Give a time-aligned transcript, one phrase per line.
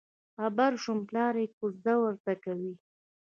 [0.35, 2.73] خبر شوم پلار یې کوزده ورته کوي.